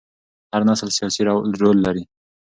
هر 0.51 0.61
نسل 0.69 0.89
سیاسي 0.97 1.21
رول 1.63 1.77
لري 1.85 2.03